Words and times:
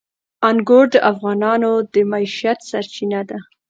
انګور 0.49 0.85
د 0.93 0.95
افغانانو 1.11 1.71
د 1.93 1.95
معیشت 2.11 2.59
سرچینه 2.69 3.21
ده. 3.29 3.39